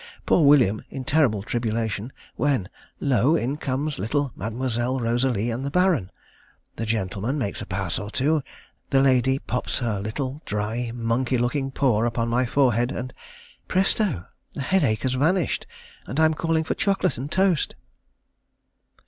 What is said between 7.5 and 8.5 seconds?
a pass or two